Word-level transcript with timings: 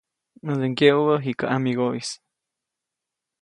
Näde 0.45 0.65
ŋgyeʼubä 0.71 1.15
jikä 1.25 1.45
ʼamigoʼis. 1.49 2.09